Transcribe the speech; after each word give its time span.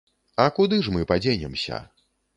А 0.43 0.47
куды 0.55 0.79
ж 0.87 0.95
мы 0.95 1.05
падзенемся? 1.13 1.85